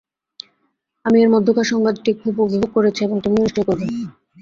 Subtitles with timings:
[1.05, 3.85] আমি এর মধ্যেকার সংবাদটি খুব উপভোগ করেছি এবং তুমিও নিশ্চয়ই করবে।